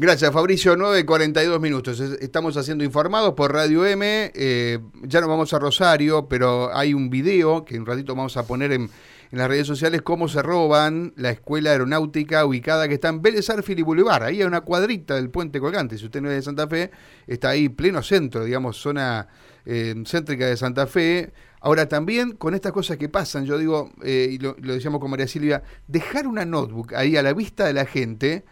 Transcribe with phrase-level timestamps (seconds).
[0.00, 0.76] Gracias, Fabricio.
[0.76, 1.98] 9.42 minutos.
[1.98, 4.30] Estamos haciendo informados por Radio M.
[4.32, 8.46] Eh, ya nos vamos a Rosario, pero hay un video que un ratito vamos a
[8.46, 8.88] poner en,
[9.32, 13.80] las redes sociales cómo se roban la escuela aeronáutica ubicada que está en Vélez Arfil
[13.80, 14.22] y Boulevard.
[14.22, 15.98] Ahí hay una cuadrita del puente colgante.
[15.98, 16.92] Si usted no es de Santa Fe,
[17.26, 19.26] está ahí pleno centro, digamos, zona
[19.66, 21.32] eh, céntrica de Santa Fe.
[21.60, 25.10] Ahora también con estas cosas que pasan, yo digo, eh, y lo, lo decíamos con
[25.10, 28.44] María Silvia, dejar una notebook ahí a la vista de la gente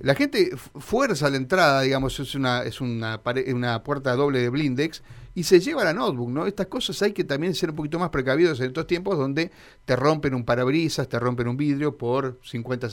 [0.00, 3.20] la gente fuerza la entrada, digamos, es una, es una,
[3.52, 5.02] una puerta doble de blindex
[5.34, 6.46] y se lleva la notebook, ¿no?
[6.46, 9.50] Estas cosas hay que también ser un poquito más precavidos en estos tiempos donde
[9.84, 12.88] te rompen un parabrisas, te rompen un vidrio por 50,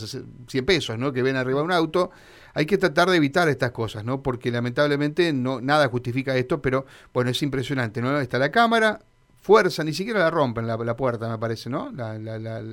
[0.48, 1.12] 100 pesos, ¿no?
[1.12, 2.12] Que ven arriba de un auto.
[2.54, 4.22] Hay que tratar de evitar estas cosas, ¿no?
[4.22, 8.20] Porque lamentablemente no nada justifica esto, pero bueno, es impresionante, ¿no?
[8.20, 9.00] Está la cámara,
[9.42, 11.92] fuerza, ni siquiera la rompen la, la puerta, me parece, ¿no?
[11.92, 12.64] La, la,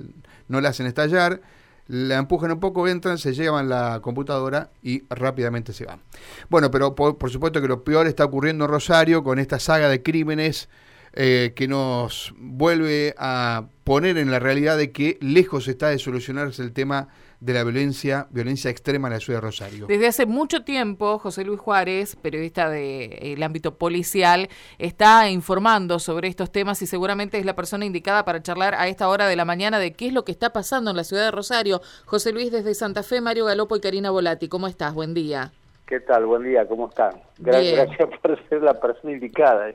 [0.49, 1.41] no la hacen estallar
[1.89, 6.01] la empujan un poco, entran, se llevan la computadora y rápidamente se van.
[6.49, 10.03] Bueno, pero por, supuesto que lo peor está ocurriendo en Rosario con esta saga de
[10.03, 10.69] crímenes
[11.13, 16.63] eh, que nos vuelve a poner en la realidad de que lejos está de solucionarse
[16.63, 17.09] el tema
[17.43, 19.87] de la violencia, violencia extrema en la ciudad de Rosario.
[19.89, 24.49] Desde hace mucho tiempo, José Luis Juárez, periodista del ámbito policial,
[24.79, 29.09] está informando sobre estos temas y seguramente es la persona indicada para charlar a esta
[29.09, 31.31] hora de la mañana de qué es lo que está pasando en la ciudad de
[31.33, 31.83] Rosario.
[32.05, 34.95] José Luis desde Santa Fe, Mario Galopo y Karina Volati, ¿cómo estás?
[34.95, 35.53] Buen día.
[35.93, 36.25] ¿Qué tal?
[36.25, 37.21] Buen día, ¿cómo están?
[37.37, 37.87] Gracias,
[38.23, 39.71] por ser la persona indicada.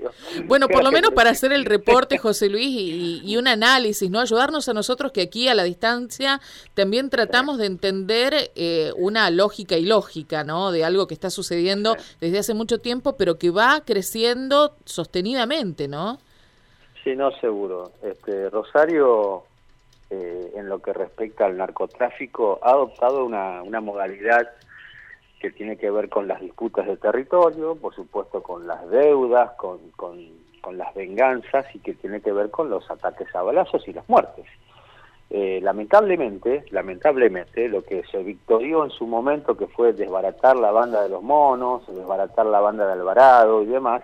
[0.45, 4.19] Bueno, por lo menos para hacer el reporte, José Luis, y, un análisis, ¿no?
[4.19, 6.41] Ayudarnos a nosotros que aquí a la distancia
[6.73, 10.71] también tratamos de entender eh, una lógica y lógica, ¿no?
[10.71, 16.17] De algo que está sucediendo desde hace mucho tiempo, pero que va creciendo sostenidamente, ¿no?
[17.03, 17.91] Sí, no, seguro.
[18.01, 19.43] Este, Rosario,
[20.09, 24.49] eh, en lo que respecta al narcotráfico, ha adoptado una, una modalidad
[25.39, 29.79] que tiene que ver con las disputas de territorio, por supuesto con las deudas, con,
[29.95, 34.07] con, las venganzas y que tiene que ver con los ataques a balazos y las
[34.09, 34.45] muertes.
[35.29, 41.01] Eh, lamentablemente, lamentablemente, lo que se victorió en su momento, que fue desbaratar la banda
[41.03, 44.03] de los monos, desbaratar la banda de Alvarado y demás,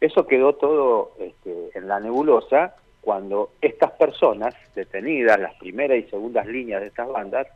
[0.00, 6.46] eso quedó todo este, en la nebulosa cuando estas personas detenidas, las primeras y segundas
[6.46, 7.46] líneas de estas bandas,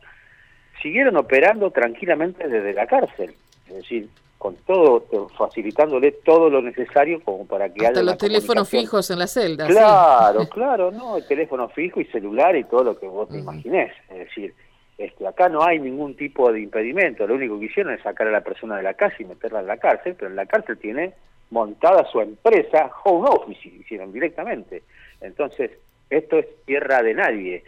[0.83, 3.33] siguieron operando tranquilamente desde la cárcel,
[3.67, 5.05] es decir, con todo,
[5.37, 9.65] facilitándole todo lo necesario como para que Hasta los teléfonos fijos en la celda.
[9.65, 13.93] Claro, claro, no, el teléfono fijo y celular y todo lo que vos te imaginés.
[14.09, 14.53] Es decir,
[14.97, 18.31] este, acá no hay ningún tipo de impedimento, lo único que hicieron es sacar a
[18.31, 21.13] la persona de la casa y meterla en la cárcel, pero en la cárcel tiene
[21.49, 24.83] montada su empresa, home office, hicieron directamente.
[25.21, 25.71] Entonces,
[26.09, 27.63] esto es tierra de nadie.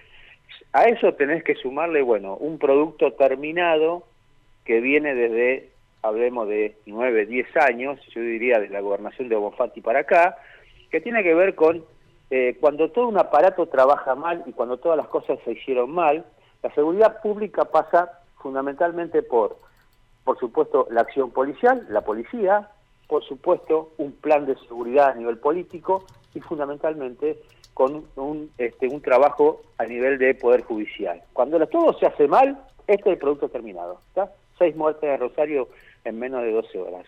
[0.73, 4.03] A eso tenés que sumarle, bueno, un producto terminado
[4.65, 5.69] que viene desde,
[6.01, 10.37] hablemos de 9, 10 años, yo diría de la gobernación de Bonfatti para acá,
[10.91, 11.83] que tiene que ver con
[12.29, 16.25] eh, cuando todo un aparato trabaja mal y cuando todas las cosas se hicieron mal,
[16.63, 19.57] la seguridad pública pasa fundamentalmente por,
[20.23, 22.69] por supuesto, la acción policial, la policía,
[23.07, 27.39] por supuesto, un plan de seguridad a nivel político y fundamentalmente
[27.75, 31.21] con un, este, un trabajo a nivel de Poder Judicial.
[31.33, 33.99] Cuando todo se hace mal, este es el producto terminado.
[34.07, 34.31] ¿está?
[34.57, 35.67] Seis muertes de Rosario
[36.05, 37.05] en menos de 12 horas.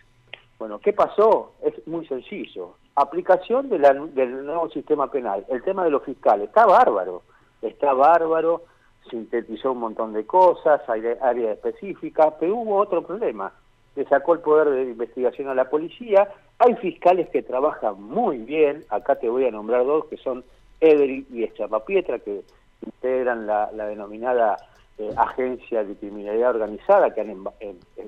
[0.60, 1.54] Bueno, ¿qué pasó?
[1.64, 2.76] Es muy sencillo.
[2.96, 5.46] Aplicación de del nuevo sistema penal.
[5.48, 6.50] El tema de los fiscales.
[6.50, 7.22] Está bárbaro.
[7.62, 8.64] Está bárbaro.
[9.10, 13.54] Sintetizó un montón de cosas, hay áreas específicas, pero hubo otro problema.
[13.98, 16.30] Le sacó el poder de investigación a la policía.
[16.60, 18.86] Hay fiscales que trabajan muy bien.
[18.90, 20.44] Acá te voy a nombrar dos que son
[20.80, 21.48] Edri y
[21.88, 22.44] Pietra, que
[22.86, 24.58] integran la, denominada
[25.00, 27.44] eh, Agencia de Criminalidad Organizada, que han,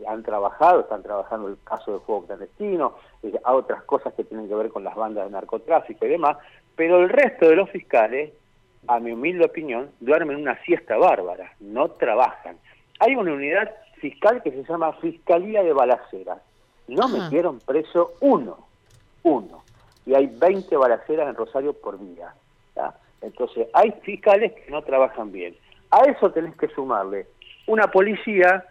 [0.08, 2.94] han trabajado, están trabajando el caso de juego clandestino,
[3.24, 6.38] eh, a otras cosas que tienen que ver con las bandas de narcotráfico y demás,
[6.76, 8.32] pero el resto de los fiscales,
[8.88, 12.58] a mi humilde opinión, duermen una siesta bárbara, no trabajan.
[13.00, 16.40] Hay una unidad fiscal que se llama Fiscalía de Balaceras.
[16.88, 18.58] No metieron preso uno,
[19.24, 19.64] uno.
[20.06, 22.34] Y hay 20 balaceras en Rosario por día.
[23.22, 25.56] Entonces, hay fiscales que no trabajan bien.
[25.92, 27.28] A eso tenés que sumarle
[27.68, 28.66] una policía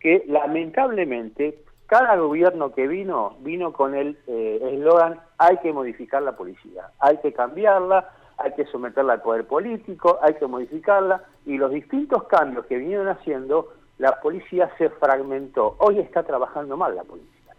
[0.00, 6.36] que lamentablemente cada gobierno que vino vino con el eh, eslogan hay que modificar la
[6.36, 11.72] policía, hay que cambiarla, hay que someterla al poder político, hay que modificarla y los
[11.72, 15.76] distintos cambios que vinieron haciendo, la policía se fragmentó.
[15.78, 17.52] Hoy está trabajando mal la policía.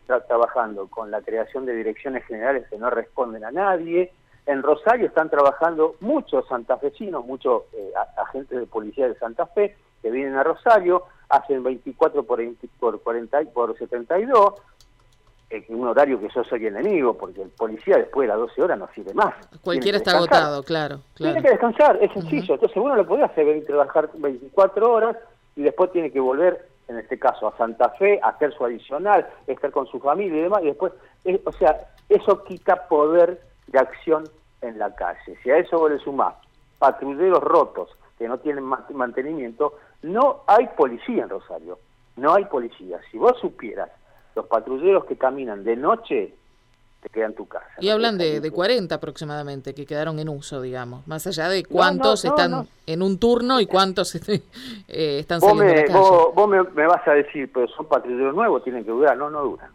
[0.00, 4.12] Está trabajando con la creación de direcciones generales que no responden a nadie,
[4.46, 10.10] en Rosario están trabajando muchos santafesinos, muchos eh, agentes de policía de Santa Fe que
[10.10, 11.04] vienen a Rosario.
[11.28, 14.54] hacen 24 por, 20, por, 40, por 72,
[15.50, 18.78] eh, un horario que yo soy enemigo, porque el policía después de las 12 horas
[18.78, 19.32] no sirve más.
[19.62, 21.34] Cualquiera está agotado, claro, claro.
[21.34, 22.54] Tiene que descansar, es sencillo.
[22.54, 25.16] Entonces uno lo puede hacer, trabajar 24 horas
[25.56, 29.70] y después tiene que volver, en este caso, a Santa Fe, hacer su adicional, estar
[29.70, 30.92] con su familia y demás, y después,
[31.24, 31.78] eh, o sea,
[32.08, 34.24] eso quita poder de acción
[34.60, 35.36] en la calle.
[35.42, 36.34] Si a eso le sumás
[36.78, 41.78] patrulleros rotos que no tienen mantenimiento, no hay policía en Rosario,
[42.16, 43.00] no hay policía.
[43.10, 43.90] Si vos supieras
[44.34, 46.34] los patrulleros que caminan de noche,
[47.02, 47.66] te quedan en tu casa.
[47.80, 52.24] Y hablan de, de 40 aproximadamente que quedaron en uso, digamos, más allá de cuántos
[52.24, 54.40] están en un turno y cuántos eh,
[54.88, 55.98] están saliendo de la calle.
[56.34, 59.16] Vos, me, me, vas a decir, pero son patrulleros nuevos, tienen que durar.
[59.16, 59.70] No, no duran,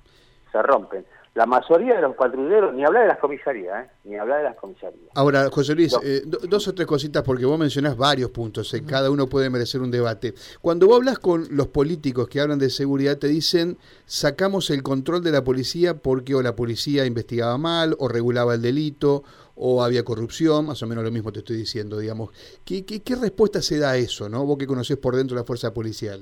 [0.51, 1.05] se rompen
[1.37, 3.89] la mayoría de los patrulleros, ni hablar de las comisarías, ¿eh?
[4.05, 5.11] ni hablar de las comisarías.
[5.13, 9.11] Ahora, José Luis, eh, dos o tres cositas, porque vos mencionás varios puntos, eh, cada
[9.11, 10.33] uno puede merecer un debate.
[10.61, 15.21] Cuando vos hablas con los políticos que hablan de seguridad, te dicen, sacamos el control
[15.21, 19.21] de la policía porque o la policía investigaba mal, o regulaba el delito,
[19.53, 22.31] o había corrupción, más o menos lo mismo te estoy diciendo, digamos.
[22.65, 24.43] ¿Qué, qué, respuesta se da a eso, no?
[24.43, 26.21] Vos que conocés por dentro la fuerza policial.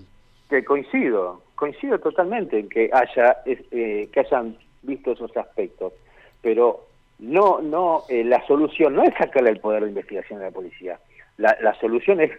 [0.50, 5.94] Que coincido, coincido totalmente en que haya, que hayan visto esos aspectos,
[6.42, 6.86] pero
[7.20, 11.00] no, no, eh, la solución no es sacarle el poder de investigación a la policía,
[11.38, 12.32] la, la solución es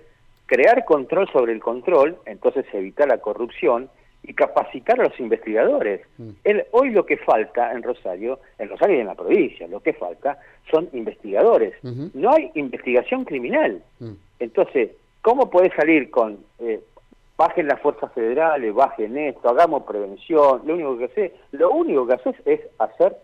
[0.47, 3.91] crear control sobre el control, entonces evitar la corrupción
[4.27, 6.01] y capacitar a los investigadores.
[6.19, 6.31] Mm.
[6.73, 10.39] hoy lo que falta en Rosario, en Rosario y en la provincia, lo que falta
[10.71, 11.75] son investigadores.
[11.83, 13.83] No hay investigación criminal.
[14.01, 14.13] Mm.
[14.41, 14.91] Entonces,
[15.23, 16.81] ¿cómo puede salir con eh,
[17.37, 22.15] bajen las fuerzas federales, bajen esto, hagamos prevención, lo único que sé, lo único que
[22.15, 23.17] haces es hacer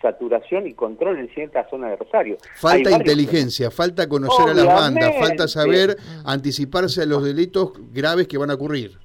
[0.00, 2.38] saturación y control en cierta zona de Rosario.
[2.56, 8.38] Falta inteligencia, falta conocer a las bandas, falta saber anticiparse a los delitos graves que
[8.38, 8.98] van a ocurrir.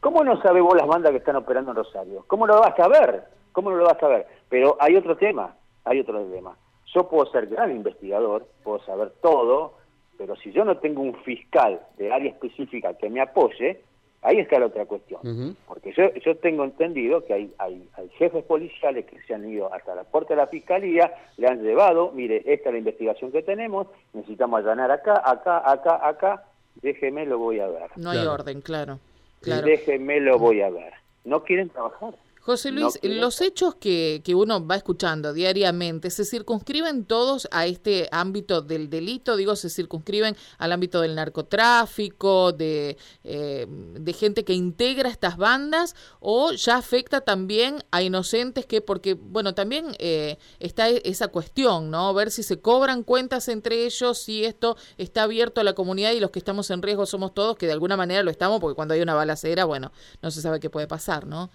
[0.00, 2.24] ¿Cómo no sabes vos las bandas que están operando en Rosario?
[2.26, 3.22] ¿Cómo lo vas a ver?
[3.52, 4.26] ¿Cómo no lo vas a ver?
[4.48, 5.54] Pero hay otro tema,
[5.84, 6.56] hay otro tema.
[6.92, 9.74] Yo puedo ser gran investigador, puedo saber todo,
[10.18, 13.80] pero si yo no tengo un fiscal de área específica que me apoye,
[14.22, 15.56] Ahí está la otra cuestión.
[15.66, 17.88] Porque yo, yo tengo entendido que hay, hay,
[18.18, 22.12] jefes policiales que se han ido hasta la puerta de la fiscalía, le han llevado,
[22.12, 26.44] mire, esta es la investigación que tenemos, necesitamos allanar acá, acá, acá, acá,
[26.76, 27.90] déjeme lo voy a ver.
[27.96, 29.00] No hay orden, claro.
[29.40, 29.66] claro.
[29.66, 30.92] Déjeme lo voy a ver.
[31.24, 32.14] No quieren trabajar.
[32.44, 38.08] José Luis, los hechos que, que, uno va escuchando diariamente, ¿se circunscriben todos a este
[38.10, 39.36] ámbito del delito?
[39.36, 45.94] Digo, ¿se circunscriben al ámbito del narcotráfico, de, eh, de gente que integra estas bandas?
[46.18, 51.92] ¿O ya afecta también a inocentes que, porque, bueno, también eh, está e, esa cuestión,
[51.92, 52.12] ¿no?
[52.12, 56.18] Ver si se cobran cuentas entre ellos, si esto está abierto a la comunidad y
[56.18, 58.94] los que estamos en riesgo somos todos, que de alguna manera lo estamos, porque cuando
[58.94, 59.92] hay una balacera, bueno,
[60.22, 61.48] no se sabe qué puede pasar, ¿no?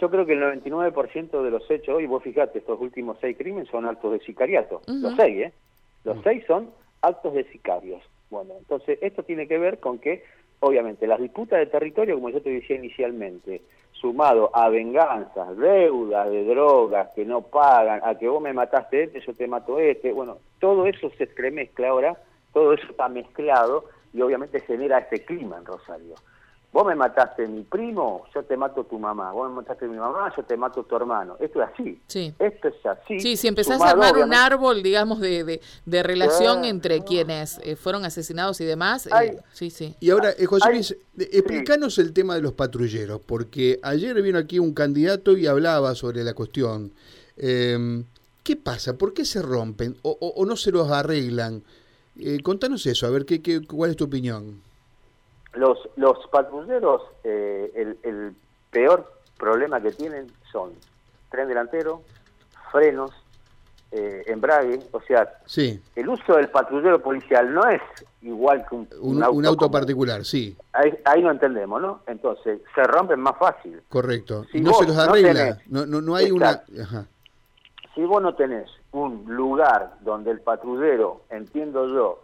[0.00, 3.68] Yo creo que el 99% de los hechos, y vos fijate, estos últimos seis crímenes
[3.68, 4.80] son actos de sicariato.
[4.86, 5.52] Los seis, ¿eh?
[6.04, 6.70] Los seis son
[7.02, 8.02] actos de sicarios.
[8.30, 10.24] Bueno, entonces esto tiene que ver con que,
[10.60, 13.60] obviamente, las disputas de territorio, como yo te decía inicialmente,
[13.92, 19.20] sumado a venganzas, deudas de drogas que no pagan, a que vos me mataste este,
[19.20, 22.16] yo te mato este, bueno, todo eso se entremezcla ahora,
[22.54, 26.14] todo eso está mezclado y obviamente genera este clima en Rosario.
[26.72, 29.32] Vos me mataste mi primo, yo te mato tu mamá.
[29.32, 31.36] Vos me mataste mi mamá, yo te mato tu hermano.
[31.40, 32.00] Esto es así.
[32.06, 32.32] Sí.
[32.38, 33.18] Esto es así.
[33.18, 38.04] Sí, si empezás a armar un árbol, digamos, de, de, relación entre quienes eh, fueron
[38.04, 39.08] asesinados y demás.
[39.08, 39.96] Eh, sí, sí.
[39.98, 44.60] Y ahora, eh, José Luis, explícanos el tema de los patrulleros, porque ayer vino aquí
[44.60, 46.92] un candidato y hablaba sobre la cuestión.
[47.36, 48.04] Em,
[48.44, 48.96] ¿Qué pasa?
[48.96, 51.64] ¿Por qué se rompen o, o, no se los arreglan?
[52.42, 54.60] contanos eso, a ver, ¿qué, qué, ¿cuál es tu opinión?
[55.54, 58.34] Los, los patrulleros, eh, el, el
[58.70, 60.72] peor problema que tienen son
[61.30, 62.02] tren delantero,
[62.70, 63.10] frenos,
[63.92, 65.80] eh, embrague, o sea, sí.
[65.96, 67.82] el uso del patrullero policial no es
[68.22, 70.56] igual que un, un, auto, particular, sí.
[70.72, 72.00] Ahí, ahí, no entendemos, ¿no?
[72.06, 73.82] Entonces, se rompen más fácil.
[73.88, 74.44] Correcto.
[74.52, 76.62] Si no se los arregla, no, no, no, hay una...
[77.94, 82.22] Si vos no tenés un lugar donde el patrullero, entiendo yo,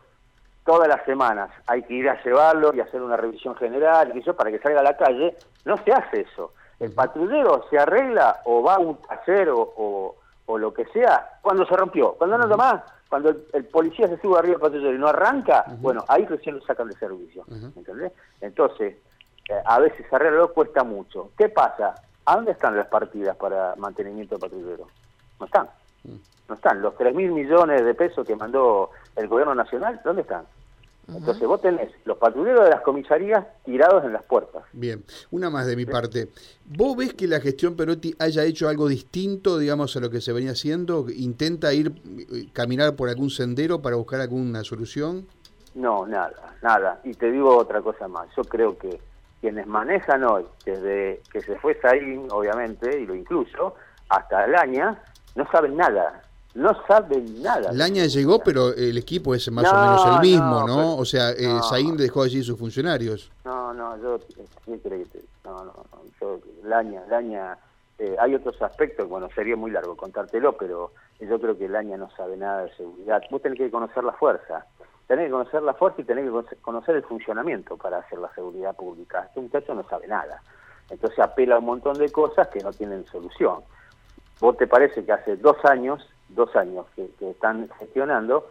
[0.66, 4.34] todas las semanas hay que ir a llevarlo y hacer una revisión general y eso
[4.34, 6.52] para que salga a la calle, no se hace eso.
[6.78, 10.14] El patrullero se arregla o va a un taller o,
[10.46, 12.12] o, lo que sea cuando se rompió.
[12.14, 16.04] Cuando no más, cuando el, policía se sube arriba del patrullero y no arranca, bueno,
[16.08, 17.44] ahí recién lo sacan de servicio.
[17.48, 18.12] ¿Entendés?
[18.40, 18.96] Entonces,
[19.48, 21.30] eh, a veces arreglarlo cuesta mucho.
[21.38, 21.94] ¿Qué pasa?
[22.26, 24.88] ¿A dónde están las partidas para mantenimiento de patrullero?
[25.38, 25.68] No están.
[26.48, 26.80] No están.
[26.80, 30.44] Los 3 mil millones de pesos que mandó el gobierno nacional, ¿dónde están?
[31.08, 34.64] Entonces vos tenés los patrulleros de las comisarías tirados en las puertas.
[34.72, 36.28] Bien, una más de mi parte.
[36.64, 40.32] ¿Vos ves que la gestión Perotti haya hecho algo distinto, digamos, a lo que se
[40.32, 41.06] venía haciendo?
[41.08, 41.92] ¿Intenta ir,
[42.32, 45.28] eh, caminar por algún sendero para buscar alguna solución?
[45.76, 47.00] No, nada, nada.
[47.04, 48.28] Y te digo otra cosa más.
[48.36, 49.00] Yo creo que
[49.40, 53.74] quienes manejan hoy, desde que se fue Saín, obviamente, y lo incluyo,
[54.08, 55.00] hasta Alaña,
[55.36, 56.22] no saben nada
[56.56, 57.70] no saben nada.
[57.72, 60.96] Laña llegó, pero el equipo es más o menos el mismo, ¿no?
[60.96, 63.30] o sea, eh, Saín dejó allí sus funcionarios.
[63.44, 64.18] No, no, yo.
[65.44, 65.74] No, no,
[66.18, 67.58] yo, Laña, Laña,
[67.98, 72.10] eh, hay otros aspectos, bueno, sería muy largo contártelo, pero yo creo que Laña no
[72.16, 73.22] sabe nada de seguridad.
[73.30, 74.66] Vos tenés que conocer la fuerza,
[75.06, 78.74] tenés que conocer la fuerza y tenés que conocer el funcionamiento para hacer la seguridad
[78.74, 79.24] pública.
[79.28, 80.42] Este muchacho no sabe nada.
[80.88, 83.60] Entonces apela a un montón de cosas que no tienen solución.
[84.40, 88.48] ¿Vos te parece que hace dos años dos años que, están gestionando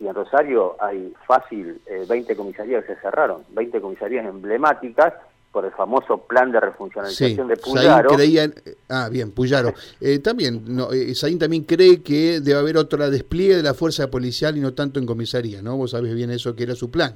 [0.00, 5.14] y en Rosario hay fácil 20 eh, comisarías que se cerraron, 20 comisarías emblemáticas
[5.50, 8.10] por el famoso plan de refuncionalización de Puyaro.
[8.10, 8.50] Creía,
[8.90, 9.72] ah, bien, Puyaro.
[10.00, 14.56] Eh, también, no, eh, también cree que debe haber otro despliegue de la fuerza policial
[14.56, 15.76] y no tanto en comisaría, ¿no?
[15.76, 17.14] Vos sabés bien eso que era su plan.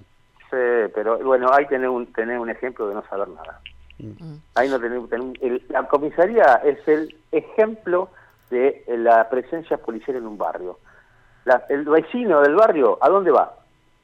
[0.51, 3.61] Sí, pero bueno, ahí tenés un, tenés un ejemplo de no saber nada.
[4.07, 4.37] Mm.
[4.55, 5.03] Ahí no tenés,
[5.69, 8.11] la comisaría es el ejemplo
[8.51, 10.79] de la presencia policial en un barrio.
[11.69, 13.55] el vecino del barrio, ¿a dónde va?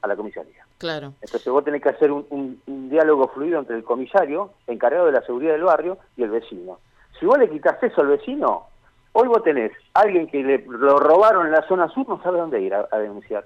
[0.01, 0.65] A la comisaría.
[0.79, 1.13] Claro.
[1.21, 5.53] Entonces vos tenés que hacer un, diálogo fluido entre el comisario, encargado de la seguridad
[5.53, 6.79] del barrio, y el vecino.
[7.19, 8.67] Si vos le quitas eso al vecino,
[9.11, 12.61] hoy vos tenés alguien que le, lo robaron en la zona sur, no sabe dónde
[12.61, 13.45] ir a, denunciar.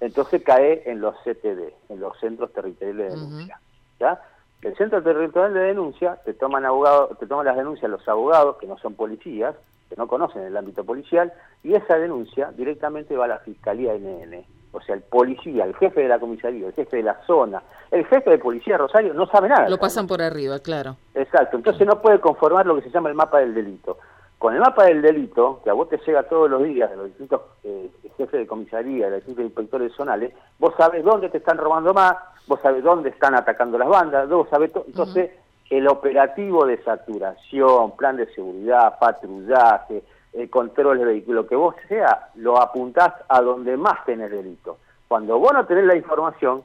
[0.00, 3.60] Entonces cae en los CTD, en los centros territoriales de denuncia.
[4.00, 4.20] ¿ya?
[4.62, 8.66] El centro territorial de denuncia te toman abogado, te toman las denuncias los abogados que
[8.66, 9.54] no son policías
[9.90, 11.32] que no conocen el ámbito policial,
[11.64, 14.44] y esa denuncia directamente va a la Fiscalía NN.
[14.72, 18.06] O sea, el policía, el jefe de la comisaría, el jefe de la zona, el
[18.06, 19.68] jefe de policía Rosario no sabe nada.
[19.68, 20.96] Lo pasan por arriba, claro.
[21.12, 23.98] Exacto, entonces no puede conformar lo que se llama el mapa del delito.
[24.38, 27.06] Con el mapa del delito, que a vos te llega todos los días de los
[27.06, 27.90] distintos eh,
[28.20, 32.16] jefes de comisaría, de los distintos inspectores zonales, vos sabés dónde te están robando más,
[32.46, 34.84] vos sabés dónde están atacando las bandas, vos sabés todo.
[34.86, 35.30] Entonces,
[35.70, 42.28] el operativo de saturación, plan de seguridad, patrullaje, el control del vehículo, que vos sea,
[42.34, 44.78] lo apuntás a donde más tenés delito.
[45.08, 46.62] Cuando vos no tenés la información,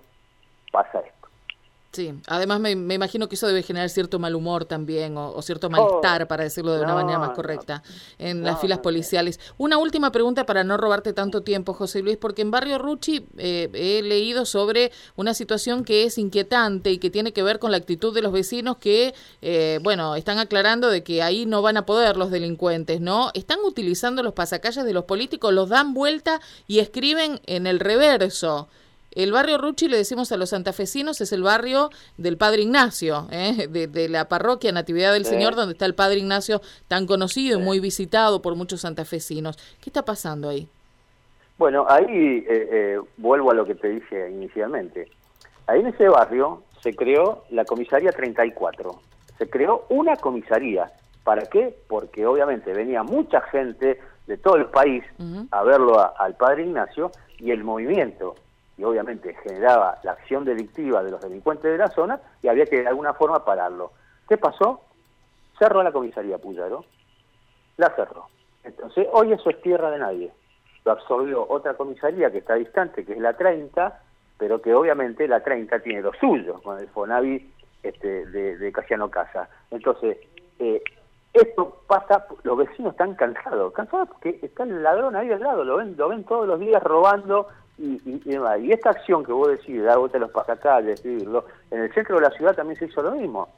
[0.71, 1.14] pasa esto.
[1.95, 6.23] Sí, además me, imagino que eso debe generar cierto mal humor también o, cierto malestar,
[6.23, 7.83] oh, para decirlo de una manera más correcta,
[8.19, 9.39] en las filas policiales.
[9.57, 13.69] Una última pregunta para no robarte tanto tiempo, José Luis, porque en Barrio Ruchi eh,
[13.73, 17.77] he leído sobre una situación que es inquietante y que tiene que ver con la
[17.77, 21.85] actitud de los vecinos que, eh, bueno, están aclarando de que ahí no van a
[21.85, 23.31] poder los delincuentes, ¿no?
[23.35, 28.67] Están utilizando los pasacalles de los políticos, los dan vuelta y escriben en el reverso.
[29.15, 33.67] El barrio Ruchi, le decimos a los santafesinos, es el barrio del Padre Ignacio, ¿eh?
[33.69, 37.79] de, la parroquia Natividad del Señor, donde está el Padre Ignacio tan conocido y muy
[37.79, 39.55] visitado por muchos santafesinos.
[39.81, 40.67] ¿Qué está pasando ahí?
[41.57, 45.09] Bueno, ahí eh, eh, vuelvo a lo que te dije inicialmente.
[45.67, 48.99] Ahí en ese barrio se creó la comisaría 34.
[49.37, 50.91] Se creó una comisaría.
[51.23, 51.73] ¿Para qué?
[51.87, 55.05] Porque obviamente venía mucha gente de todo el país
[55.51, 58.35] a verlo al Padre Ignacio y el movimiento
[58.77, 62.81] y obviamente generaba la acción delictiva de los delincuentes de la zona y había que
[62.81, 63.91] de alguna forma pararlo.
[64.27, 64.81] ¿Qué pasó?
[65.57, 66.83] Cerró la comisaría Puyaro,
[67.77, 68.27] la cerró.
[68.63, 70.31] Entonces hoy eso es tierra de nadie.
[70.83, 74.01] Lo absorbió otra comisaría que está distante, que es la 30,
[74.37, 77.51] pero que obviamente la 30 tiene lo suyo con el Fonavi
[77.81, 79.47] este, de, de Casiano Casa.
[79.71, 80.17] Entonces,
[80.59, 80.81] eh,
[81.33, 85.77] esto pasa, los vecinos están cansados, cansados porque está el ladrón ahí al lado, lo
[85.77, 89.97] ven, lo ven todos los días robando y, y, esta acción que vos decís, dar
[89.97, 93.11] vuelta a los pasacalles, escribirlo, en el centro de la ciudad también se hizo lo
[93.11, 93.49] mismo.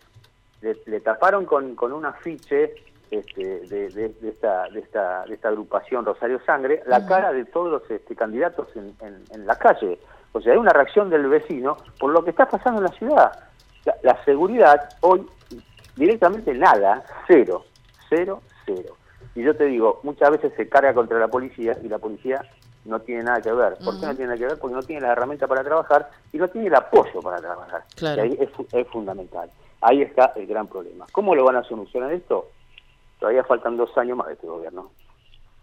[0.61, 2.73] Le, taparon con, con un afiche
[3.11, 7.71] este, de, de, esta, de, esta, de esta agrupación Rosario Sangre la cara de todos
[7.71, 9.99] los este, candidatos en, en, la calle.
[10.33, 13.31] O sea, hay una reacción del vecino por lo que está pasando en la ciudad.
[14.01, 15.25] La, seguridad hoy
[15.95, 17.63] directamente nada, cero,
[18.09, 18.97] cero, cero.
[19.35, 22.41] Y yo te digo, muchas veces se carga contra la policía y la policía
[22.87, 23.77] no tiene nada que ver.
[23.83, 24.59] ¿Por qué no tiene nada que ver?
[24.59, 27.83] Porque no tiene la herramienta para trabajar y no tiene el apoyo para trabajar.
[27.95, 28.23] Claro.
[28.23, 29.49] ahí es, fundamental.
[29.81, 31.05] Ahí está el gran problema.
[31.11, 32.49] ¿Cómo lo van a solucionar esto?
[33.19, 34.91] Todavía faltan dos años más de este gobierno.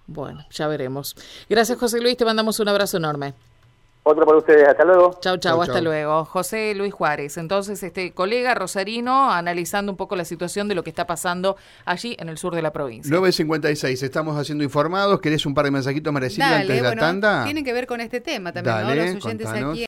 [0.07, 1.17] Bueno, ya veremos.
[1.49, 2.17] Gracias, José Luis.
[2.17, 3.35] Te mandamos un abrazo enorme.
[4.07, 5.19] Otro para ustedes, hasta luego.
[5.23, 6.27] Chau, chau, hasta luego.
[6.27, 10.91] José Luis Juárez, entonces, este colega rosarino, analizando un poco la situación de lo que
[10.91, 11.57] está pasando
[11.87, 13.17] allí en el sur de la provincia.
[13.17, 15.21] 9.56, estamos haciendo informados.
[15.23, 17.45] ¿Querés un par de mensajitos merecidos antes de la tanda?
[17.45, 18.95] Tienen que ver con este tema también, ¿no?
[18.95, 19.83] Los oyentes aquí.